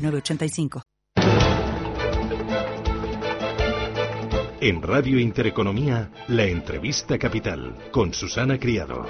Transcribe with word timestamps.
906985. 0.00 0.82
En 4.62 4.82
Radio 4.82 5.18
Intereconomía, 5.18 6.10
la 6.28 6.44
entrevista 6.44 7.18
capital 7.18 7.76
con 7.90 8.12
Susana 8.12 8.58
Criado. 8.58 9.06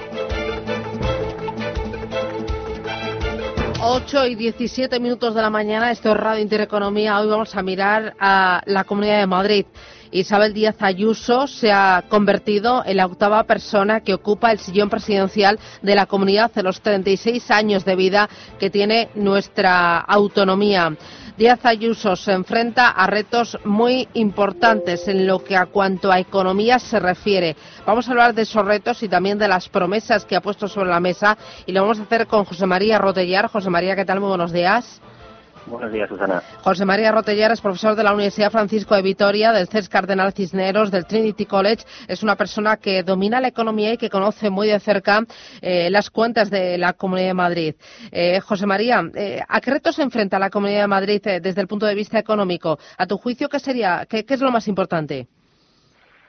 8 3.82 4.26
y 4.26 4.34
17 4.36 5.00
minutos 5.00 5.34
de 5.34 5.42
la 5.42 5.50
mañana, 5.50 5.90
esto 5.90 6.10
es 6.10 6.16
Radio 6.16 6.42
Intereconomía. 6.42 7.18
Hoy 7.18 7.28
vamos 7.28 7.56
a 7.56 7.62
mirar 7.62 8.14
a 8.20 8.62
la 8.66 8.84
Comunidad 8.84 9.18
de 9.18 9.26
Madrid. 9.26 9.66
Isabel 10.12 10.52
Díaz 10.52 10.76
Ayuso 10.80 11.46
se 11.46 11.70
ha 11.70 12.04
convertido 12.08 12.82
en 12.84 12.96
la 12.96 13.06
octava 13.06 13.44
persona 13.44 14.00
que 14.00 14.14
ocupa 14.14 14.50
el 14.50 14.58
sillón 14.58 14.90
presidencial 14.90 15.58
de 15.82 15.94
la 15.94 16.06
comunidad 16.06 16.50
en 16.56 16.64
los 16.64 16.80
36 16.80 17.50
años 17.50 17.84
de 17.84 17.94
vida 17.94 18.28
que 18.58 18.70
tiene 18.70 19.10
nuestra 19.14 19.98
autonomía. 19.98 20.96
Díaz 21.38 21.64
Ayuso 21.64 22.16
se 22.16 22.32
enfrenta 22.32 22.88
a 22.88 23.06
retos 23.06 23.56
muy 23.64 24.08
importantes 24.14 25.06
en 25.08 25.26
lo 25.26 25.42
que 25.42 25.56
a 25.56 25.66
cuanto 25.66 26.10
a 26.10 26.18
economía 26.18 26.78
se 26.78 26.98
refiere. 26.98 27.56
Vamos 27.86 28.08
a 28.08 28.10
hablar 28.10 28.34
de 28.34 28.42
esos 28.42 28.64
retos 28.64 29.02
y 29.02 29.08
también 29.08 29.38
de 29.38 29.48
las 29.48 29.68
promesas 29.68 30.24
que 30.24 30.36
ha 30.36 30.42
puesto 30.42 30.68
sobre 30.68 30.90
la 30.90 31.00
mesa 31.00 31.38
y 31.66 31.72
lo 31.72 31.82
vamos 31.82 32.00
a 32.00 32.02
hacer 32.02 32.26
con 32.26 32.44
José 32.44 32.66
María 32.66 32.98
Rotellar. 32.98 33.48
José 33.48 33.70
María, 33.70 33.96
¿qué 33.96 34.04
tal? 34.04 34.20
Muy 34.20 34.28
buenos 34.28 34.52
días. 34.52 35.00
Buenos 35.70 35.92
días, 35.92 36.08
Susana. 36.08 36.42
José 36.62 36.84
María 36.84 37.12
Rotellar 37.12 37.52
es 37.52 37.60
profesor 37.60 37.94
de 37.94 38.02
la 38.02 38.12
Universidad 38.12 38.50
Francisco 38.50 38.96
de 38.96 39.02
Vitoria, 39.02 39.52
del 39.52 39.68
CES 39.68 39.88
Cardenal 39.88 40.32
Cisneros, 40.32 40.90
del 40.90 41.06
Trinity 41.06 41.46
College. 41.46 41.84
Es 42.08 42.24
una 42.24 42.34
persona 42.34 42.76
que 42.76 43.04
domina 43.04 43.40
la 43.40 43.48
economía 43.48 43.92
y 43.92 43.96
que 43.96 44.10
conoce 44.10 44.50
muy 44.50 44.66
de 44.66 44.80
cerca 44.80 45.24
eh, 45.62 45.88
las 45.88 46.10
cuentas 46.10 46.50
de 46.50 46.76
la 46.76 46.94
Comunidad 46.94 47.28
de 47.28 47.34
Madrid. 47.34 47.74
Eh, 48.10 48.40
José 48.40 48.66
María, 48.66 49.02
eh, 49.14 49.40
¿a 49.48 49.60
qué 49.60 49.70
retos 49.70 49.94
se 49.94 50.02
enfrenta 50.02 50.40
la 50.40 50.50
Comunidad 50.50 50.82
de 50.82 50.88
Madrid 50.88 51.22
desde 51.22 51.60
el 51.60 51.68
punto 51.68 51.86
de 51.86 51.94
vista 51.94 52.18
económico? 52.18 52.78
A 52.98 53.06
tu 53.06 53.16
juicio, 53.16 53.48
¿qué 53.48 53.60
sería, 53.60 54.06
qué, 54.08 54.24
qué 54.24 54.34
es 54.34 54.40
lo 54.40 54.50
más 54.50 54.66
importante? 54.66 55.28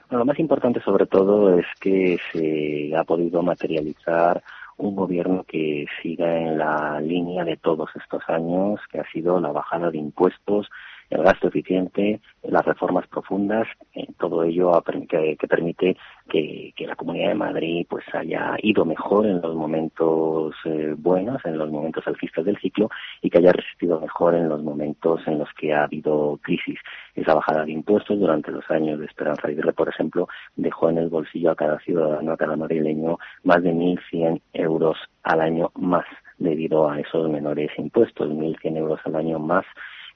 Bueno, 0.08 0.20
lo 0.20 0.26
más 0.26 0.38
importante, 0.38 0.80
sobre 0.82 1.06
todo, 1.06 1.58
es 1.58 1.66
que 1.80 2.18
se 2.32 2.94
ha 2.96 3.02
podido 3.02 3.42
materializar 3.42 4.42
un 4.82 4.96
gobierno 4.96 5.44
que 5.44 5.86
siga 6.02 6.38
en 6.38 6.58
la 6.58 7.00
línea 7.00 7.44
de 7.44 7.56
todos 7.56 7.90
estos 7.94 8.22
años, 8.28 8.80
que 8.90 8.98
ha 8.98 9.10
sido 9.12 9.40
la 9.40 9.52
bajada 9.52 9.90
de 9.90 9.98
impuestos, 9.98 10.68
el 11.12 11.22
gasto 11.22 11.48
eficiente, 11.48 12.20
las 12.42 12.64
reformas 12.64 13.06
profundas, 13.06 13.68
eh, 13.94 14.06
todo 14.18 14.44
ello 14.44 14.72
que, 15.08 15.36
que 15.36 15.48
permite 15.48 15.96
que, 16.28 16.72
la 16.86 16.96
Comunidad 16.96 17.28
de 17.28 17.34
Madrid 17.34 17.86
pues 17.88 18.04
haya 18.12 18.56
ido 18.62 18.84
mejor 18.84 19.26
en 19.26 19.40
los 19.40 19.54
momentos 19.54 20.54
eh, 20.64 20.94
buenos, 20.96 21.40
en 21.44 21.56
los 21.58 21.70
momentos 21.70 22.06
alcistas 22.06 22.44
del 22.44 22.58
ciclo 22.58 22.90
y 23.20 23.30
que 23.30 23.38
haya 23.38 23.52
resistido 23.52 24.00
mejor 24.00 24.34
en 24.34 24.48
los 24.48 24.62
momentos 24.62 25.20
en 25.26 25.38
los 25.38 25.48
que 25.58 25.72
ha 25.72 25.84
habido 25.84 26.38
crisis. 26.42 26.78
Esa 27.14 27.34
bajada 27.34 27.64
de 27.64 27.72
impuestos 27.72 28.18
durante 28.18 28.50
los 28.50 28.68
años 28.70 28.98
de 28.98 29.06
Esperanza 29.06 29.48
Aguirre, 29.48 29.72
por 29.72 29.88
ejemplo, 29.88 30.28
dejó 30.56 30.90
en 30.90 30.98
el 30.98 31.08
bolsillo 31.08 31.50
a 31.50 31.56
cada 31.56 31.78
ciudadano, 31.80 32.32
a 32.32 32.36
cada 32.36 32.56
madrileño, 32.56 33.18
más 33.44 33.62
de 33.62 33.72
1.100 33.72 34.40
euros 34.54 34.96
al 35.22 35.40
año 35.40 35.70
más 35.76 36.06
debido 36.38 36.90
a 36.90 36.98
esos 36.98 37.28
menores 37.30 37.70
impuestos, 37.78 38.28
1.100 38.28 38.76
euros 38.76 39.00
al 39.04 39.16
año 39.16 39.38
más 39.38 39.64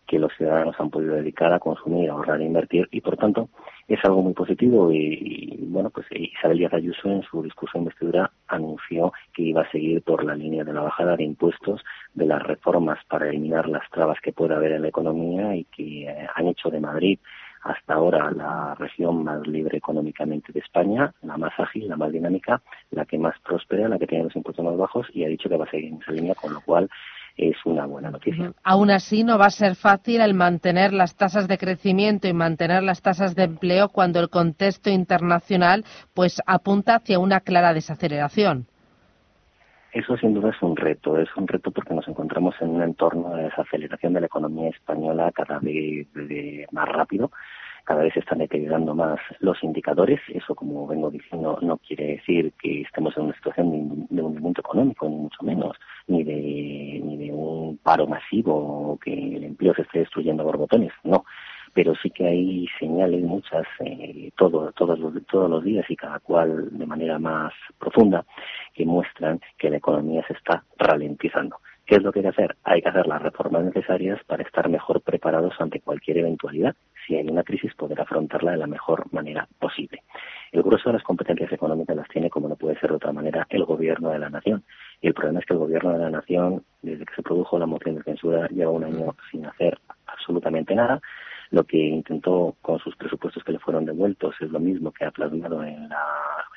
que 0.07 0.19
los 0.19 0.33
ciudadanos 0.37 0.77
han 0.79 0.91
podido 0.91 1.15
dedicar 1.15 1.53
a 1.53 1.59
consumir, 1.59 2.11
a 2.11 2.15
ahorrar 2.15 2.41
e 2.41 2.45
invertir 2.45 2.89
y 2.91 3.01
por 3.01 3.17
tanto 3.17 3.49
es 3.89 3.99
algo 4.05 4.23
muy 4.23 4.33
positivo 4.33 4.91
y, 4.93 5.59
bueno 5.69 5.91
pues 5.91 6.07
Isabel 6.11 6.59
Díaz 6.59 6.75
Ayuso 6.75 7.09
en 7.09 7.23
su 7.23 7.43
discurso 7.43 7.79
de 7.79 7.85
investidura 7.85 8.31
anunció 8.49 9.13
que 9.33 9.43
iba 9.43 9.63
a 9.63 9.71
seguir 9.71 10.03
por 10.03 10.25
la 10.25 10.35
línea 10.35 10.65
de 10.65 10.73
la 10.73 10.83
bajada 10.83 11.17
de 11.17 11.25
impuestos, 11.25 11.83
de 12.15 12.27
las 12.27 12.43
reformas 12.43 12.99
para 13.09 13.29
eliminar 13.29 13.69
las 13.69 13.89
trabas 13.91 14.19
que 14.23 14.33
pueda 14.33 14.57
haber 14.57 14.73
en 14.73 14.83
la 14.83 14.89
economía 14.89 15.55
y 15.55 15.65
que 15.65 16.05
eh, 16.05 16.27
han 16.35 16.49
hecho 16.49 16.71
de 16.71 16.81
Madrid 16.81 17.19
hasta 17.67 17.95
ahora 17.95 18.31
la 18.31 18.75
región 18.77 19.25
más 19.25 19.47
libre 19.47 19.79
económicamente 19.79 20.53
de 20.53 20.61
España, 20.61 21.13
la 21.23 21.37
más 21.37 21.53
ágil, 21.59 21.89
la 21.89 21.97
más 21.97 22.13
dinámica, 22.13 22.63
la 22.91 23.05
que 23.05 23.19
más 23.19 23.35
próspera, 23.41 23.89
la 23.89 23.99
que 23.99 24.07
tiene 24.07 24.25
los 24.25 24.37
impuestos 24.37 24.65
más 24.65 24.77
bajos 24.77 25.07
y 25.13 25.25
ha 25.25 25.29
dicho 25.29 25.49
que 25.49 25.57
va 25.57 25.65
a 25.65 25.71
seguir 25.71 25.93
en 25.93 26.01
esa 26.01 26.13
línea, 26.13 26.35
con 26.35 26.53
lo 26.53 26.61
cual 26.61 26.89
es 27.37 27.57
una 27.65 27.87
buena 27.87 28.11
noticia. 28.11 28.53
Aún 28.63 28.91
así, 28.91 29.25
no 29.25 29.39
va 29.39 29.47
a 29.47 29.51
ser 29.51 29.75
fácil 29.75 30.21
el 30.21 30.35
mantener 30.35 30.93
las 30.93 31.17
tasas 31.17 31.49
de 31.49 31.59
crecimiento 31.59 32.29
y 32.29 32.33
mantener 32.33 32.83
las 32.83 33.03
tasas 33.03 33.35
de 33.35 33.45
empleo 33.45 33.91
cuando 33.91 34.21
el 34.21 34.31
contexto 34.31 34.91
internacional 34.91 35.85
pues 36.15 36.41
apunta 36.47 36.97
hacia 36.97 37.19
una 37.19 37.41
clara 37.41 37.75
desaceleración. 37.75 38.67
Eso 39.93 40.17
sin 40.19 40.35
duda 40.35 40.51
es 40.51 40.61
un 40.61 40.77
reto, 40.77 41.19
es 41.19 41.29
un 41.37 41.49
reto 41.49 41.71
porque 41.71 41.95
nos 41.95 42.07
encontramos 42.07 42.55
en 42.61 42.69
un 42.69 42.83
entorno 42.83 43.35
de 43.35 43.45
desaceleración 43.45 44.13
de 44.13 44.21
la 44.21 44.27
economía 44.27 44.69
española 44.69 45.33
cada 45.33 45.59
vez 45.59 46.07
más 46.71 46.89
rápido 46.89 47.31
cada 47.87 48.03
vez 48.03 48.13
se 48.15 48.21
están 48.21 48.39
deteriorando 48.39 48.95
más 48.95 49.19
los 49.39 49.63
indicadores. 49.63 50.21
Eso, 50.29 50.55
como 50.55 50.87
vengo 50.87 51.11
diciendo, 51.11 51.59
no 51.63 51.79
quiere 51.79 52.17
decir 52.17 52.53
que 52.61 52.83
estemos 52.83 53.17
en 53.17 53.25
una 53.25 53.35
situación 53.37 54.07
de, 54.11 54.23
hundimiento 54.23 54.61
económico, 54.61 55.09
ni 55.09 55.17
mucho 55.17 55.43
menos, 55.43 55.77
ni 56.09 56.25
de, 56.25 57.01
ni 57.03 57.17
de 57.17 57.33
un 57.33 57.79
paro 57.79 58.07
masivo 58.07 58.93
o 58.93 58.99
que 58.99 59.13
el 59.13 59.45
empleo 59.45 59.73
se 59.75 59.83
esté 59.83 60.01
destruyendo 60.01 60.45
por 60.45 60.59
botones. 60.59 60.93
No 61.05 61.25
pero 61.77 61.95
sí 62.03 62.09
que 62.09 62.27
hay 62.27 62.67
señales 62.81 63.23
muchas 63.23 63.67
eh, 63.81 64.31
todo, 64.35 64.73
todos, 64.73 64.99
todos 65.27 65.51
los 65.51 65.63
días 65.63 65.85
y 65.91 65.95
cada 65.95 66.21
cual 66.21 66.71
de 66.71 66.87
manera 66.87 67.19
más 67.19 67.53
profunda 67.79 68.25
que 68.73 68.87
muestran 68.87 69.41
que 69.59 69.69
la 69.69 69.77
economía 69.77 70.25
se 70.27 70.33
está 70.33 70.65
ralentizando. 70.79 71.59
¿Qué 71.85 71.97
es 71.97 72.03
lo 72.03 72.13
que 72.13 72.21
hay 72.21 72.23
que 72.25 72.29
hacer? 72.31 72.57
Hay 72.65 72.81
que 72.81 72.89
hacer 72.89 73.07
las 73.07 73.21
reformas 73.21 73.63
necesarias 73.65 74.19
para 74.27 74.43
estar 74.43 74.71
mejor 74.71 75.03
preparados 75.03 75.55
ante 75.61 75.81
cualquier 75.81 76.17
eventualidad. 76.19 76.75
Si 77.07 77.15
hay 77.15 77.29
una 77.29 77.43
crisis, 77.43 77.75
poder 77.75 78.01
afrontarla 78.01 78.53
de 78.53 78.57
la 78.57 78.67
mejor 78.67 79.05
manera 79.13 79.47
posible. 79.59 80.03
El 80.53 80.63
grueso 80.63 80.89
de 80.89 80.95
las 80.95 81.03
competencias 81.03 81.53
económicas 81.53 81.97
las 81.97 82.09
tiene, 82.09 82.31
como 82.31 82.49
no 82.49 82.57
puede 82.57 82.79
ser 82.81 82.91
de 82.91 82.97
otra 82.97 83.13
manera, 83.13 83.47
el 83.51 83.65
gobierno 83.65 84.11
de 84.11 84.19
la 84.19 84.31
nación. 84.31 84.65
Y 85.01 85.09
el 85.09 85.15
problema 85.15 85.41
es 85.41 85.47
que 85.47 85.53
el 85.53 85.61
gobierno 85.61 85.93
de 85.93 85.99
la 85.99 86.11
nación, 86.11 86.65
desde 86.83 87.05
que 87.05 87.15
se 87.15 87.23
produjo 87.23 87.59
la 87.59 87.67
moción 87.67 87.97
de 87.97 88.03
censura, 88.03 88.49
lleva 88.49 88.71
un 88.71 88.85
año 88.85 89.15
sin 89.31 89.47
hacer 89.47 89.79
absolutamente 90.07 90.75
nada 90.75 91.01
lo 91.51 91.65
que 91.65 91.79
intentó 91.79 92.57
con 92.63 92.79
sus 92.79 92.97
presupuestos 92.97 93.45
que 93.45 93.53
le 93.53 93.59
fueron 93.59 93.85
devueltos 93.85 94.35
es 94.41 94.51
lo 94.51 94.61
mismo 94.61 94.93
que 94.93 95.05
ha 95.05 95.11
plasmado 95.11 95.63
en 95.63 95.89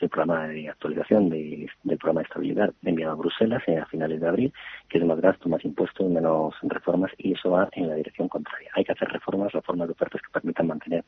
el 0.01 0.09
programa 0.09 0.47
de 0.47 0.69
actualización 0.69 1.29
del 1.29 1.97
programa 1.97 2.21
de 2.21 2.27
estabilidad 2.27 2.73
enviado 2.83 3.13
a 3.13 3.15
Bruselas 3.15 3.63
a 3.67 3.85
finales 3.85 4.21
de 4.21 4.27
abril, 4.27 4.53
que 4.87 4.97
es 4.97 5.05
más 5.05 5.19
gasto, 5.19 5.49
más 5.49 5.63
impuestos, 5.65 6.09
menos 6.09 6.55
reformas, 6.63 7.11
y 7.17 7.33
eso 7.33 7.51
va 7.51 7.69
en 7.73 7.89
la 7.89 7.95
dirección 7.95 8.27
contraria. 8.27 8.71
Hay 8.75 8.83
que 8.83 8.93
hacer 8.93 9.09
reformas, 9.09 9.51
reformas 9.51 9.87
de 9.87 9.93
ofertas 9.93 10.21
que 10.21 10.31
permitan 10.31 10.67
mantener 10.67 11.03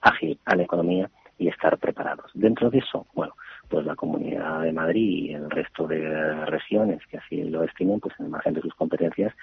ágil 0.00 0.38
a 0.46 0.56
la 0.56 0.62
economía 0.62 1.10
y 1.38 1.48
estar 1.48 1.78
preparados. 1.78 2.30
Dentro 2.34 2.70
de 2.70 2.78
eso, 2.78 3.06
bueno, 3.14 3.34
pues 3.68 3.86
la 3.86 3.96
Comunidad 3.96 4.62
de 4.62 4.72
Madrid 4.72 5.30
y 5.30 5.34
el 5.34 5.50
resto 5.50 5.86
de 5.86 6.44
regiones 6.46 7.00
que 7.06 7.18
así 7.18 7.42
lo 7.44 7.64
estimen, 7.64 8.00
pues 8.00 8.14
en 8.18 8.26
el 8.26 8.30
margen 8.30 8.54
de 8.54 8.60
sus 8.60 8.74
competencias, 8.74 9.34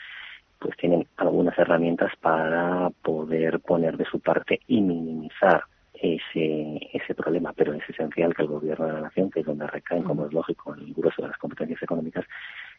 pues 0.59 0.75
tienen 0.78 1.07
algunas 1.18 1.57
herramientas 1.57 2.12
para 2.22 2.90
poder 3.02 3.59
poner 3.59 3.97
de 3.97 4.05
su 4.05 4.20
parte 4.20 4.59
y 4.67 4.82
minimizar 4.82 5.64
ese, 5.93 6.79
ese 6.93 7.16
problema, 7.16 7.53
pero 7.53 7.73
es 7.73 7.90
esencial 7.90 8.35
que 8.35 8.43
el 8.43 8.47
gobierno 8.47 8.85
de 8.85 8.93
la 8.93 9.02
nación, 9.02 9.32
que 9.32 9.40
es 9.41 9.46
donde 9.46 9.67
recaen, 9.67 10.03
como 10.03 10.26
es 10.26 10.34
lógico, 10.34 10.73
el 10.73 10.93
grueso 10.93 11.22
de 11.22 11.29
las 11.29 11.37
competencias 11.37 11.82
económicas, 11.82 12.26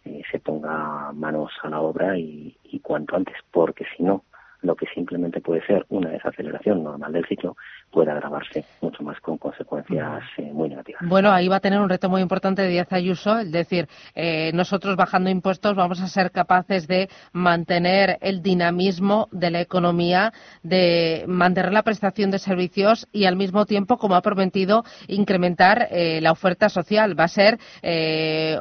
eh, 0.05 0.23
se 0.31 0.39
ponga 0.39 1.13
manos 1.13 1.53
a 1.63 1.69
la 1.69 1.81
obra 1.81 2.17
y, 2.17 2.57
y 2.65 2.81
cuanto 2.81 3.17
antes, 3.17 3.37
porque 3.51 3.85
si 3.97 4.03
no, 4.03 4.25
lo 4.63 4.75
que 4.75 4.87
simplemente 4.87 5.41
puede 5.41 5.65
ser 5.67 5.87
una 5.89 6.11
desaceleración 6.11 6.83
normal 6.83 7.13
del 7.13 7.27
ciclo 7.27 7.57
puede 7.91 8.11
agravarse 8.11 8.65
mucho 8.81 9.03
más 9.03 9.18
consecuencias 9.65 10.23
eh, 10.37 10.51
muy 10.53 10.69
negativas. 10.69 11.03
Bueno, 11.07 11.31
ahí 11.33 11.49
va 11.49 11.57
a 11.57 11.61
tener 11.61 11.81
un 11.81 11.89
reto 11.89 12.09
muy 12.09 12.21
importante 12.21 12.63
de 12.63 12.69
Díaz 12.69 12.93
Ayuso, 12.93 13.39
es 13.39 13.51
decir, 13.51 13.89
eh, 14.15 14.53
nosotros 14.55 14.97
bajando 14.97 15.31
impuestos 15.31 15.75
vamos 15.75 16.01
a 16.01 16.09
ser 16.09 16.31
capaces 16.31 16.87
de 16.87 17.09
mantener 17.33 18.19
el 18.21 18.43
dinamismo 18.43 19.29
de 19.33 19.51
la 19.51 19.61
economía, 19.61 20.33
de 20.63 21.25
mantener 21.27 21.73
la 21.73 21.83
prestación 21.83 22.31
de 22.31 22.39
servicios 22.39 23.09
y 23.13 23.25
al 23.25 23.37
mismo 23.37 23.67
tiempo, 23.67 23.99
como 23.99 24.15
ha 24.15 24.23
prometido, 24.23 24.85
incrementar 25.07 25.89
eh, 25.91 26.21
la 26.21 26.33
oferta 26.33 26.69
social. 26.69 27.19
Va 27.19 27.25
a 27.25 27.29
ser 27.29 27.59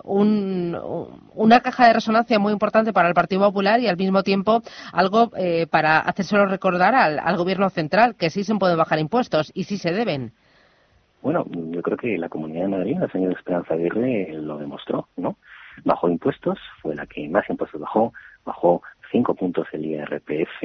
una 0.03 1.59
caja 1.61 1.87
de 1.87 1.93
resonancia 1.93 2.39
muy 2.39 2.53
importante 2.53 2.93
para 2.93 3.07
el 3.07 3.13
Partido 3.13 3.41
Popular 3.41 3.79
y 3.79 3.87
al 3.87 3.97
mismo 3.97 4.23
tiempo 4.23 4.61
algo 4.91 5.31
para 5.69 5.99
hacérselo 5.99 6.45
recordar 6.45 6.95
al, 6.95 7.37
Gobierno 7.37 7.69
central, 7.69 8.15
que 8.15 8.29
sí 8.29 8.43
se 8.43 8.55
pueden 8.55 8.77
bajar 8.77 8.99
impuestos 8.99 9.51
y 9.53 9.65
si 9.65 9.77
se 9.77 9.91
deben? 9.91 10.33
Bueno, 11.21 11.45
yo 11.49 11.81
creo 11.81 11.97
que 11.97 12.17
la 12.17 12.29
Comunidad 12.29 12.63
de 12.63 12.77
Madrid, 12.77 12.97
la 12.99 13.09
señora 13.09 13.35
Esperanza 13.37 13.73
Aguirre, 13.73 14.31
lo 14.33 14.57
demostró, 14.57 15.07
¿no? 15.17 15.37
Bajó 15.83 16.09
impuestos, 16.09 16.59
fue 16.81 16.95
la 16.95 17.05
que 17.05 17.27
más 17.27 17.49
impuestos 17.49 17.81
bajó, 17.81 18.13
bajó 18.45 18.81
cinco 19.11 19.35
puntos 19.35 19.67
el 19.73 19.85
IRPF, 19.85 20.63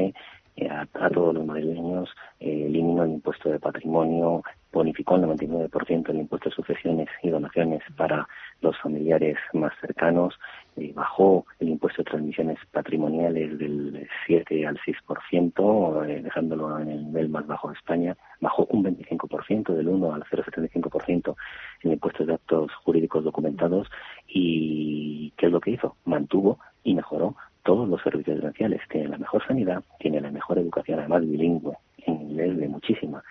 eh, 0.57 0.69
a, 0.69 0.87
todos 1.11 1.35
los 1.35 1.47
madrileños, 1.47 2.11
eh, 2.41 2.67
eliminó 2.67 3.05
el 3.05 3.13
impuesto 3.13 3.51
de 3.51 3.59
patrimonio, 3.59 4.43
bonificó 4.73 5.17
el 5.17 5.23
99% 5.23 6.09
el 6.09 6.17
impuesto 6.17 6.49
de 6.49 6.55
sucesiones 6.55 7.09
y 7.23 7.29
donaciones 7.31 7.83
para 7.97 8.27
los 8.61 8.79
familiares 8.81 9.37
más 9.53 9.73
cercanos, 9.81 10.39
eh, 10.77 10.93
bajó 10.95 11.45
el 11.61 11.69
impuesto 11.69 12.03
de 12.03 12.11
transmisiones 12.11 12.59
patrimoniales 12.71 13.59
del 13.59 14.09
7 14.27 14.67
al 14.67 14.79
6%, 14.79 16.05
eh, 16.05 16.23
dejándolo 16.23 16.79
en 16.79 16.89
el 16.89 17.07
nivel 17.07 17.29
más 17.29 17.47
bajo 17.47 17.69
de 17.69 17.75
España, 17.75 18.17
bajó 18.41 18.67
un 18.71 18.83
25%, 18.83 19.75
del 19.75 19.89
1 19.89 20.15
al 20.15 20.25
0,75% 20.25 21.37
el 21.83 21.93
impuesto 21.93 22.25
de 22.25 22.35
actos 22.35 22.73
jurídicos 22.85 23.25
documentados 23.25 23.89
y 24.27 25.33
¿qué 25.37 25.47
es 25.47 25.53
lo 25.53 25.61
que 25.61 25.73
hizo? 25.73 25.97
Mantuvo 26.05 26.59
y 26.85 26.95
mejoró 26.95 27.37
todos 27.65 27.89
los 27.89 28.03
servicios 28.03 28.39
esenciales. 28.39 28.81
Tiene 28.89 29.09
la 29.09 29.19
mejor 29.19 29.47
sanidad, 29.47 29.83
tiene 29.99 30.21
la 30.21 30.31
mejor 30.31 30.59
educación, 30.59 30.99
además 30.99 31.23
bilingüe, 31.23 31.77
en 32.07 32.15
inglés 32.15 32.57
de 32.57 32.69
muchísima 32.69 33.23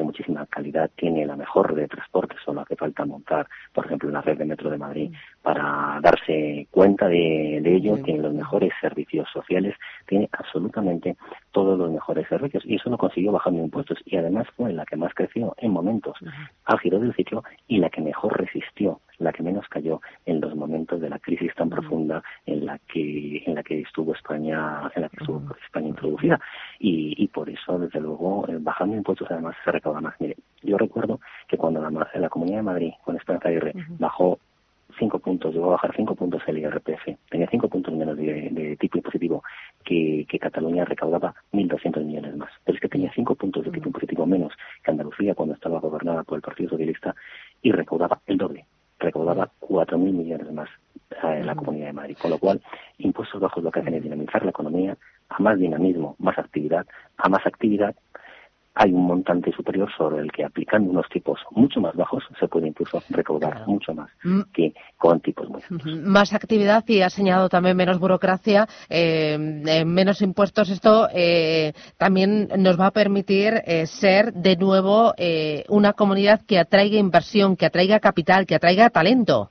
de 0.00 0.04
muchísima 0.04 0.46
calidad, 0.46 0.90
tiene 0.96 1.26
la 1.26 1.36
mejor 1.36 1.74
red 1.74 1.82
de 1.82 1.88
transporte, 1.88 2.34
solo 2.44 2.62
hace 2.62 2.76
falta 2.76 3.04
montar, 3.04 3.46
por 3.72 3.86
ejemplo, 3.86 4.10
la 4.10 4.20
red 4.22 4.38
de 4.38 4.44
metro 4.44 4.70
de 4.70 4.78
Madrid 4.78 5.12
para 5.42 6.00
darse 6.02 6.66
cuenta 6.70 7.06
de, 7.08 7.58
ello, 7.58 7.98
tiene 8.02 8.22
los 8.22 8.34
mejores 8.34 8.72
servicios 8.80 9.28
sociales, 9.32 9.76
tiene 10.06 10.28
absolutamente 10.32 11.16
todos 11.52 11.78
los 11.78 11.90
mejores 11.90 12.28
servicios 12.28 12.64
y 12.66 12.76
eso 12.76 12.90
lo 12.90 12.98
consiguió 12.98 13.32
bajando 13.32 13.62
impuestos 13.62 13.98
y 14.04 14.16
además 14.16 14.46
fue 14.56 14.72
la 14.72 14.84
que 14.84 14.96
más 14.96 15.12
creció 15.14 15.54
en 15.58 15.72
momentos 15.72 16.16
al 16.64 16.78
giro 16.80 16.98
del 17.00 17.14
ciclo 17.14 17.42
y 17.66 17.78
la 17.78 17.90
que 17.90 18.00
mejor 18.00 18.38
resistió, 18.38 19.00
la 19.18 19.32
que 19.32 19.42
menos 19.42 19.66
cayó 19.68 20.00
en 20.26 20.40
los 20.40 20.54
momentos 20.54 21.00
de 21.00 21.08
la 21.08 21.18
crisis 21.18 21.54
tan 21.54 21.70
profunda 21.70 22.22
en 22.46 22.66
la 22.66 22.78
que 22.78 23.42
en 23.46 23.54
la 23.54 23.62
que 23.62 23.80
estuvo 23.80 24.14
España 24.14 24.90
en 24.94 25.02
la 25.02 25.08
que 25.08 25.16
estuvo 25.20 25.42
España 25.64 25.88
introducida. 25.88 26.40
Y, 26.78 27.14
y 27.22 27.28
por 27.28 27.48
eso 27.50 27.78
desde 27.78 28.00
luego 28.00 28.46
eh, 28.48 28.58
bajando 28.60 28.96
impuestos 28.96 29.30
además 29.30 29.56
se 29.64 29.90
más. 30.00 30.14
Mire, 30.20 30.36
yo 30.62 30.76
recuerdo 30.76 31.20
que 31.48 31.56
cuando 31.56 31.80
la, 31.80 31.90
la 32.14 32.28
Comunidad 32.28 32.58
de 32.58 32.62
Madrid, 32.62 32.92
con 33.04 33.16
Esperanza 33.16 33.48
Aguirre, 33.48 33.72
bajó 33.98 34.38
cinco 34.98 35.18
puntos, 35.18 35.54
llegó 35.54 35.66
a 35.66 35.72
bajar 35.72 35.94
cinco 35.96 36.14
puntos 36.14 36.42
el 36.46 36.58
IRPF, 36.58 37.16
tenía 37.30 37.48
cinco 37.50 37.68
puntos 37.68 37.94
menos 37.94 38.16
de, 38.16 38.76
tipo 38.78 38.98
impositivo 38.98 39.42
que, 39.90 40.24
que 40.28 40.38
Cataluña 40.38 40.84
recaudaba 40.84 41.34
1.200 41.52 42.04
millones 42.04 42.36
más. 42.36 42.50
Pero 42.64 42.76
es 42.76 42.80
que 42.80 42.88
tenía 42.88 43.10
cinco 43.12 43.34
puntos 43.34 43.64
de 43.64 43.72
tipo 43.72 43.88
impositivo 43.88 44.24
menos 44.24 44.52
que 44.84 44.90
Andalucía 44.92 45.34
cuando 45.34 45.56
estaba 45.56 45.80
gobernada 45.80 46.22
por 46.22 46.36
el 46.36 46.42
Partido 46.42 46.70
Socialista 46.70 47.12
y 47.60 47.72
recaudaba 47.72 48.20
el 48.26 48.38
doble, 48.38 48.66
recaudaba 49.00 49.50
4.000 49.60 49.98
millones 49.98 50.52
más 50.52 50.68
en 51.24 51.44
la 51.44 51.56
Comunidad 51.56 51.86
de 51.86 51.92
Madrid. 51.92 52.16
Con 52.22 52.30
lo 52.30 52.38
cual, 52.38 52.62
impuestos 52.98 53.40
bajos 53.40 53.64
lo 53.64 53.72
que 53.72 53.80
hacen 53.80 53.94
es 53.94 54.02
dinamizar 54.04 54.44
la 54.44 54.50
economía, 54.50 54.96
a 55.28 55.42
más 55.42 55.58
dinamismo, 55.58 56.14
más 56.20 56.38
actividad, 56.38 56.86
a 57.16 57.28
más 57.28 57.44
actividad, 57.44 57.96
hay 58.74 58.92
un 58.92 59.04
montante 59.04 59.52
superior 59.52 59.90
sobre 59.96 60.20
el 60.20 60.30
que 60.30 60.44
aplicando 60.44 60.90
unos 60.90 61.08
tipos 61.08 61.40
mucho 61.50 61.80
más 61.80 61.94
bajos 61.94 62.24
se 62.38 62.48
puede 62.48 62.68
incluso 62.68 63.02
recaudar 63.10 63.66
mucho 63.66 63.94
más 63.94 64.08
mm. 64.22 64.42
que 64.52 64.74
con 64.96 65.20
tipos 65.20 65.48
muy 65.48 65.60
altos. 65.62 65.96
Más 66.04 66.32
actividad 66.32 66.84
y 66.86 67.02
ha 67.02 67.10
señalado 67.10 67.48
también 67.48 67.76
menos 67.76 67.98
burocracia, 67.98 68.66
eh, 68.88 69.62
eh, 69.66 69.84
menos 69.84 70.22
impuestos. 70.22 70.70
Esto 70.70 71.08
eh, 71.12 71.72
también 71.96 72.48
nos 72.58 72.78
va 72.78 72.86
a 72.86 72.90
permitir 72.92 73.54
ser 73.84 74.32
de 74.32 74.56
nuevo 74.56 75.14
una 75.68 75.92
comunidad 75.92 76.40
que 76.46 76.58
atraiga 76.58 76.98
inversión, 76.98 77.56
que 77.56 77.66
atraiga 77.66 78.00
capital, 78.00 78.46
que 78.46 78.54
atraiga 78.54 78.90
talento. 78.90 79.50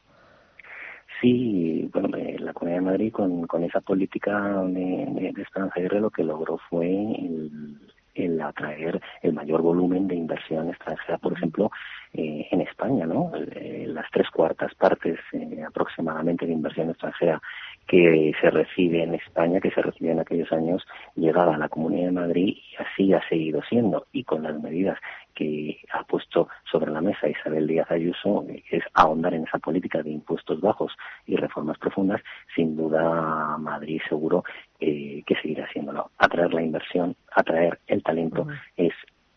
Sí, 1.22 1.90
bueno, 1.92 2.10
la 2.40 2.54
Comunidad 2.54 2.80
de 2.80 2.86
Madrid 2.86 3.12
con, 3.12 3.46
con 3.46 3.64
esa 3.64 3.82
política 3.82 4.64
de, 4.68 5.34
de, 5.36 5.42
Esperanza 5.42 5.80
lo 6.00 6.10
que 6.10 6.24
logró 6.24 6.58
fue 6.70 6.88
el, 6.88 7.80
el 8.16 8.42
atraer 8.42 9.02
el 9.22 9.34
mayor 9.34 9.62
volumen 9.62 10.08
de 10.08 10.16
inversión 10.16 10.70
extranjera, 10.70 11.18
por 11.18 11.34
ejemplo, 11.34 11.72
eh, 12.14 12.48
en 12.50 12.62
España, 12.62 13.06
¿no? 13.06 13.32
Eh, 13.36 13.86
las 13.88 14.10
tres 14.12 14.30
cuartas 14.32 14.74
partes 14.74 15.20
eh, 15.32 15.64
aproximadamente 15.68 16.46
de 16.46 16.54
inversión 16.54 16.90
extranjera 16.90 17.40
que 17.88 18.32
se 18.42 18.50
recibe 18.50 19.04
en 19.04 19.16
España, 19.16 19.60
que 19.60 19.72
se 19.72 19.82
recibe 19.82 20.12
en 20.12 20.20
aquellos 20.20 20.52
años, 20.52 20.86
llegaba 21.16 21.56
a 21.56 21.58
la 21.58 21.70
Comunidad 21.70 22.06
de 22.06 22.12
Madrid 22.12 22.58
y 22.58 22.76
así 22.82 23.14
ha 23.14 23.22
seguido 23.30 23.62
siendo. 23.70 24.08
Y 24.12 24.24
con 24.24 24.44
las 24.44 24.60
medidas 24.60 24.98
que 25.36 25.80
ha 25.92 26.04
puesto 26.04 26.50
sobre 26.72 26.92
la 26.92 27.02
mesa 27.02 27.30
Isabel 27.30 27.68
Díaz 27.68 27.90
Ayuso, 27.92 28.46
es 28.70 28.84
ahondar 28.94 29.34
en 29.34 29.46
esa 29.46 29.60
política 29.60 30.04
de 30.04 30.12
impuestos 30.12 30.62
bajos 30.62 30.92
y 31.26 31.36
reformas 31.36 31.78
profundas, 31.78 32.22
sin 32.56 32.76
duda 32.76 33.58
Madrid 33.58 34.02
seguro 34.10 34.44
que 34.80 35.36
seguirá 35.42 35.66
haciéndolo. 35.66 36.12
Atraer 36.18 36.54
la 36.54 36.62
inversión, 36.62 37.16
atraer 37.32 37.80
el 37.88 38.02
talento 38.02 38.48
es 38.78 38.94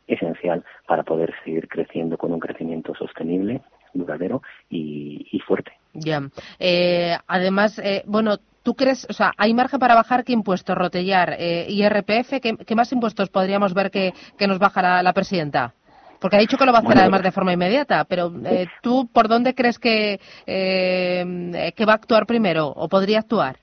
esencial 0.06 0.64
para 0.86 1.02
poder 1.02 1.34
seguir 1.44 1.68
creciendo 1.68 2.16
con 2.16 2.32
un 2.32 2.40
crecimiento 2.40 2.94
sostenible, 2.94 3.62
duradero 3.94 4.42
y 4.70 5.40
fuerte. 5.46 5.72
Ya. 5.94 6.22
Eh, 6.58 7.16
además, 7.26 7.78
eh, 7.78 8.02
bueno, 8.06 8.38
¿tú 8.62 8.74
crees, 8.74 9.06
o 9.08 9.12
sea, 9.12 9.32
hay 9.36 9.52
margen 9.54 9.78
para 9.78 9.94
bajar 9.94 10.24
qué 10.24 10.32
impuestos, 10.32 10.76
Rotellar, 10.76 11.36
eh, 11.38 11.66
IRPF? 11.68 12.40
¿qué, 12.40 12.74
más 12.74 12.92
impuestos 12.92 13.28
podríamos 13.28 13.74
ver 13.74 13.90
que, 13.90 14.12
nos 14.46 14.58
bajará 14.58 15.02
la 15.02 15.12
presidenta? 15.12 15.74
Porque 16.20 16.36
ha 16.36 16.40
dicho 16.40 16.56
que 16.56 16.64
lo 16.64 16.72
va 16.72 16.78
a 16.78 16.82
hacer 16.82 16.98
además 16.98 17.22
de 17.22 17.32
forma 17.32 17.52
inmediata, 17.52 18.04
pero 18.04 18.32
eh, 18.44 18.68
¿tú 18.80 19.08
por 19.12 19.26
dónde 19.26 19.54
crees 19.54 19.80
que, 19.80 20.20
que 20.46 21.84
va 21.84 21.92
a 21.92 21.96
actuar 21.96 22.26
primero 22.26 22.68
o 22.68 22.88
podría 22.88 23.18
actuar? 23.18 23.56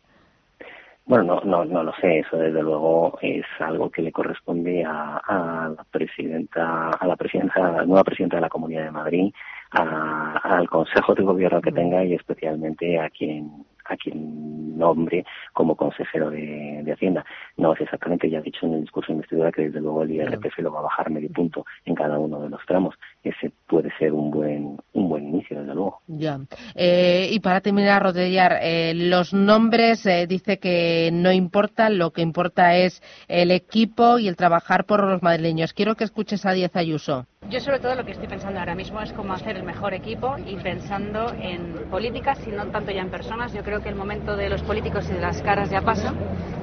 Bueno, 1.10 1.24
no, 1.24 1.42
no, 1.44 1.66
no 1.66 1.84
lo 1.84 1.92
sé. 1.94 2.20
Eso 2.20 2.38
desde 2.38 2.62
luego 2.62 3.18
es 3.24 3.44
algo 3.58 3.90
que 3.90 4.04
le 4.04 4.12
corresponde 4.12 4.86
a, 4.86 5.18
a 5.18 5.70
la 5.76 5.84
presidenta, 5.86 6.92
a 6.92 7.08
la 7.08 7.16
presidenta, 7.16 7.68
a 7.68 7.72
la 7.78 7.86
nueva 7.86 8.04
presidenta 8.04 8.38
de 8.38 8.42
la 8.42 8.50
Comunidad 8.50 8.84
de 8.84 8.92
Madrid, 8.92 9.34
al 9.72 10.70
Consejo 10.70 11.16
de 11.16 11.24
Gobierno 11.24 11.62
que 11.62 11.72
tenga 11.72 12.04
y 12.04 12.14
especialmente 12.14 13.00
a 13.00 13.10
quien 13.10 13.66
a 13.90 13.98
quien 13.98 14.78
nombre 14.78 15.26
como 15.54 15.76
consejero 15.76 16.30
de, 16.32 16.70
Hacienda. 16.90 17.24
No 17.56 17.74
es 17.74 17.82
exactamente, 17.82 18.30
ya 18.30 18.40
he 18.40 18.42
dicho 18.42 18.66
en 18.66 18.74
el 18.74 18.82
discurso 18.82 19.08
de 19.08 19.18
investidura 19.18 19.52
que 19.52 19.64
desde 19.64 19.80
luego 19.80 20.02
el 20.02 20.12
IRPF 20.12 20.58
lo 20.58 20.72
va 20.72 20.80
a 20.80 20.84
bajar 20.84 21.12
medio 21.12 21.30
punto 21.30 21.64
en 21.86 21.94
cada 21.94 22.18
uno 22.18 22.42
de 22.42 22.50
los 22.50 22.66
tramos. 22.66 22.96
Ese 23.24 23.52
puede 23.68 23.92
ser 24.00 24.12
un 24.12 24.32
buen 24.32 24.78
un 24.94 25.10
buen 25.10 25.28
inicio, 25.28 25.60
desde 25.60 25.76
luego. 25.76 26.02
Ya. 26.08 26.40
Eh, 26.76 27.30
y 27.32 27.40
para 27.40 27.62
terminar, 27.62 28.02
Rodellar, 28.02 28.60
eh, 28.62 28.94
los 28.96 29.34
nombres 29.34 30.06
eh, 30.06 30.26
dice 30.28 30.58
que 30.58 31.10
no 31.14 31.32
importa, 31.32 31.90
lo 31.90 32.12
que 32.12 32.22
importa 32.22 32.76
es 32.76 33.02
el 33.28 33.52
equipo 33.52 34.20
y 34.20 34.28
el 34.28 34.36
trabajar 34.36 34.86
por 34.86 35.04
los 35.04 35.22
madrileños. 35.22 35.74
Quiero 35.74 35.96
que 35.96 36.04
escuches 36.04 36.46
a 36.46 36.54
Diez 36.54 36.76
Ayuso. 36.76 37.28
Yo 37.48 37.60
sobre 37.60 37.80
todo 37.80 37.96
lo 37.96 38.06
que 38.06 38.12
estoy 38.12 38.28
pensando 38.28 38.60
ahora 38.60 38.76
mismo 38.76 39.02
es 39.02 39.12
cómo 39.14 39.34
hacer 39.34 39.56
el 39.56 39.64
mejor 39.64 39.94
equipo 39.94 40.36
y 40.46 40.56
pensando 40.58 41.34
en 41.34 41.90
políticas 41.90 42.46
y 42.46 42.52
no 42.52 42.68
tanto 42.68 42.92
ya 42.92 43.02
en 43.02 43.10
personas. 43.10 43.54
Yo 43.54 43.64
creo 43.64 43.82
que 43.82 43.90
el 43.90 43.96
momento 43.96 44.36
de 44.36 44.50
los 44.50 44.62
políticos 44.62 45.10
y 45.10 45.14
de 45.14 45.22
las 45.22 45.42
caras 45.42 45.70
ya 45.70 45.82
pasa 45.82 46.14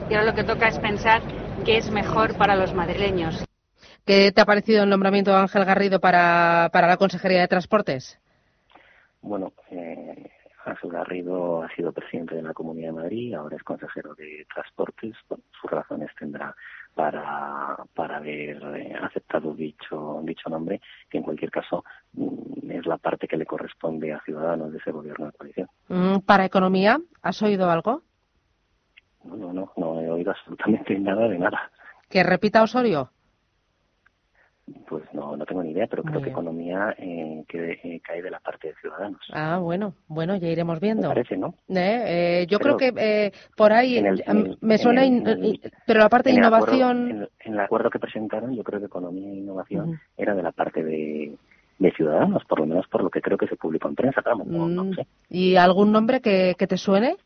y 0.09 0.14
ahora 0.14 0.26
lo 0.26 0.35
que 0.35 0.45
toca 0.45 0.68
es 0.68 0.78
pensar 0.78 1.23
qué 1.64 1.78
es 1.78 1.90
mejor 1.90 2.37
para 2.37 2.54
los 2.54 2.73
madrileños. 2.75 3.45
¿Qué 4.04 4.30
te 4.30 4.40
ha 4.40 4.45
parecido 4.45 4.85
el 4.85 4.90
nombramiento 4.90 5.33
de 5.33 5.38
Ángel 5.38 5.64
Garrido 5.64 5.99
para, 5.99 6.71
para 6.73 6.87
la 6.87 6.97
Consejería 6.97 7.40
de 7.40 7.49
Transportes? 7.49 8.21
Bueno, 9.21 9.52
eh, 9.71 10.30
Ángel 10.64 10.92
Garrido 10.92 11.62
ha 11.62 11.75
sido 11.75 11.90
presidente 11.90 12.37
de 12.37 12.42
la 12.42 12.54
Comunidad 12.54 12.90
de 12.90 13.00
Madrid, 13.00 13.35
ahora 13.35 13.56
es 13.56 13.62
consejero 13.64 14.14
de 14.14 14.47
Transportes. 14.54 15.16
sus 15.28 15.71
razones 15.71 16.11
tendrá 16.16 16.54
para, 16.97 17.76
para 17.95 18.17
haber 18.17 18.57
eh, 18.75 18.95
aceptado 18.99 19.53
dicho, 19.53 20.23
dicho 20.25 20.49
nombre, 20.49 20.81
que 21.11 21.19
en 21.19 21.25
cualquier 21.25 21.50
caso 21.50 21.85
mm, 22.15 22.71
es 22.71 22.87
la 22.87 22.97
parte 22.97 23.29
que 23.29 23.37
le 23.37 23.45
corresponde 23.45 24.15
a 24.15 24.21
Ciudadanos 24.23 24.73
de 24.73 24.79
ese 24.79 24.93
gobierno 24.93 25.26
de 25.26 25.33
coalición. 25.33 25.69
Mm, 25.88 26.21
¿Para 26.21 26.47
economía? 26.47 26.99
¿Has 27.21 27.43
oído 27.43 27.71
algo? 27.71 28.03
No, 29.25 29.37
no, 29.37 29.53
no, 29.53 29.73
no 29.76 30.00
he 30.00 30.11
oído 30.11 30.31
absolutamente 30.31 30.99
nada 30.99 31.29
de 31.29 31.38
nada. 31.38 31.71
¿Que 32.09 32.23
repita 32.23 32.62
Osorio? 32.62 33.11
Pues 35.37 35.40
no, 35.40 35.47
tengo 35.47 35.62
ni 35.62 35.73
idea, 35.73 35.87
pero 35.87 36.02
creo 36.02 36.23
que 36.23 36.31
economía 36.31 36.95
eh, 36.97 37.45
que, 37.47 37.73
eh, 37.83 38.00
cae 38.02 38.23
de 38.23 38.31
la 38.31 38.40
parte 38.40 38.69
de 38.69 38.75
ciudadanos. 38.81 39.21
Ah, 39.33 39.59
bueno, 39.59 39.93
bueno, 40.09 40.35
ya 40.37 40.49
iremos 40.49 40.81
viendo. 40.81 41.09
Me 41.09 41.14
parece, 41.14 41.37
¿no? 41.37 41.55
Eh, 41.69 42.05
eh 42.07 42.47
yo 42.49 42.59
creo 42.59 42.78
que 42.78 42.93
eh, 42.97 43.33
por 43.55 43.73
ahí 43.73 44.02
me 44.62 44.78
suena, 44.78 45.02
pero 45.87 46.00
la 46.00 46.09
parte 46.09 46.31
de 46.31 46.37
innovación. 46.37 47.28
en, 47.40 47.52
el 47.52 47.61
acuerdo 47.61 47.90
que 47.90 47.99
presentaron, 47.99 48.57
yo 48.57 48.64
creo 48.64 48.81
que 48.81 48.87
economía 48.87 49.28
e 49.28 49.37
innovación 49.37 50.00
era 50.16 50.35
de 50.35 50.43
la 50.43 50.52
parte 50.52 50.83
de, 50.83 51.35
de 51.78 51.93
ciudadanos, 51.93 52.43
por 52.47 52.61
lo 52.61 52.66
menos 52.66 52.87
por 52.88 53.02
lo 53.02 53.11
que 53.11 53.21
creo 53.21 53.37
que 53.37 53.49
se 53.49 53.57
publicó 53.57 53.88
en 53.88 53.95
prensa, 53.95 54.23
claro, 54.23 54.43
no, 54.47 54.69
no 54.69 54.85
mm, 54.85 54.95
sé. 54.95 55.07
¿Y 55.28 55.57
algún 55.57 55.93
nombre 55.93 56.23
que, 56.23 56.55
que 56.59 56.66
te 56.66 56.78
suene? 56.78 57.16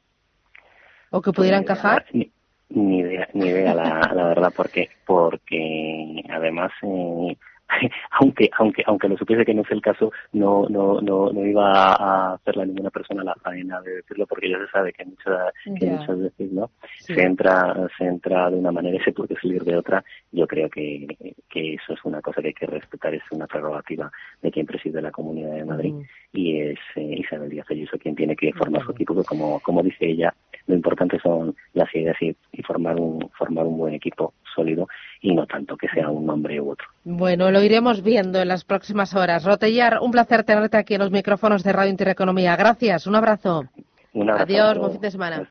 ¿O 1.10 1.22
que 1.22 1.32
pudiera 1.32 1.58
encajar? 1.58 2.06
Ni 2.12 2.98
idea, 2.98 3.28
ni 3.34 3.46
idea 3.46 3.74
la, 3.74 4.12
la 4.14 4.24
verdad, 4.28 4.52
porque, 4.56 4.90
porque 5.04 6.22
además 6.28 6.70
eh, 6.82 7.36
aunque 8.20 8.50
aunque 8.58 8.82
aunque 8.86 9.08
lo 9.08 9.16
supiese 9.16 9.44
que 9.44 9.54
no 9.54 9.62
es 9.62 9.70
el 9.70 9.80
caso 9.80 10.12
no 10.32 10.66
no 10.68 11.00
no, 11.00 11.32
no 11.32 11.46
iba 11.46 11.94
a 11.94 12.34
hacerle 12.34 12.62
a 12.62 12.66
ninguna 12.66 12.90
persona 12.90 13.24
la 13.24 13.34
faena 13.36 13.80
de 13.82 13.96
decirlo 13.96 14.26
porque 14.26 14.50
ya 14.50 14.58
se 14.58 14.68
sabe 14.68 14.92
que 14.92 15.04
muchas 15.04 15.52
que 15.78 15.86
muchas 15.86 16.18
veces 16.18 16.52
no 16.52 16.70
se 16.98 17.22
entra 17.22 17.74
se 17.96 18.04
entra 18.04 18.50
de 18.50 18.56
una 18.56 18.72
manera 18.72 18.96
y 18.96 19.00
se 19.00 19.12
puede 19.12 19.34
salir 19.40 19.62
de 19.64 19.76
otra. 19.76 20.04
Yo 20.32 20.46
creo 20.46 20.68
que, 20.68 21.06
que 21.48 21.74
eso 21.74 21.94
es 21.94 22.04
una 22.04 22.20
cosa 22.20 22.40
que 22.40 22.48
hay 22.48 22.54
que 22.54 22.66
respetar 22.66 23.14
es 23.14 23.22
una 23.30 23.46
prerrogativa 23.46 24.10
de 24.42 24.50
quien 24.50 24.66
preside 24.66 25.02
la 25.02 25.10
Comunidad 25.10 25.54
de 25.54 25.64
Madrid 25.64 25.94
y 26.32 26.60
es 26.60 26.78
eh, 26.96 27.16
Isabel 27.18 27.50
Díaz 27.50 27.70
Ayuso 27.70 27.98
quien 27.98 28.14
tiene 28.14 28.36
que 28.36 28.52
formar 28.52 28.84
su 28.84 28.92
equipo 28.92 29.14
que 29.14 29.24
como 29.24 29.60
como 29.60 29.82
dice 29.82 30.06
ella 30.06 30.34
lo 30.66 30.74
importante 30.74 31.18
son 31.18 31.56
las 31.74 31.92
ideas 31.94 32.16
y, 32.20 32.36
y 32.52 32.62
formar 32.62 32.96
un 32.96 33.28
formar 33.36 33.66
un 33.66 33.78
buen 33.78 33.94
equipo 33.94 34.34
sólido 34.54 34.88
y 35.20 35.34
no 35.34 35.46
tanto 35.46 35.76
que 35.76 35.88
sea 35.88 36.08
un 36.08 36.26
nombre 36.26 36.60
u 36.60 36.70
otro. 36.70 36.86
Bueno, 37.04 37.50
lo 37.50 37.62
iremos 37.62 38.02
viendo 38.02 38.40
en 38.40 38.48
las 38.48 38.64
próximas 38.64 39.14
horas. 39.14 39.44
Rotellar, 39.44 39.98
un 40.00 40.10
placer 40.10 40.44
tenerte 40.44 40.76
aquí 40.76 40.94
en 40.94 41.00
los 41.00 41.10
micrófonos 41.10 41.62
de 41.62 41.72
Radio 41.72 41.90
Intereconomía. 41.90 42.56
Gracias, 42.56 43.06
un 43.06 43.16
abrazo. 43.16 43.64
Un 44.12 44.30
abrazo. 44.30 44.42
Adiós, 44.44 44.78
buen 44.78 44.92
fin 44.92 45.00
de 45.00 45.10
semana. 45.10 45.48